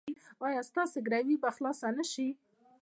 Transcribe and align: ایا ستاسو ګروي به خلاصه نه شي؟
ایا 0.45 0.61
ستاسو 0.69 0.97
ګروي 1.07 1.35
به 1.41 1.49
خلاصه 1.57 1.87
نه 1.97 2.05
شي؟ 2.11 2.27